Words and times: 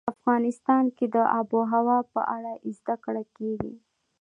افغانستان 0.13 0.83
کې 0.97 1.05
د 1.13 1.17
آب 1.39 1.47
وهوا 1.57 1.99
په 2.13 2.21
اړه 2.35 2.53
زده 2.77 2.95
کړه 3.03 3.23
کېږي. 3.35 3.73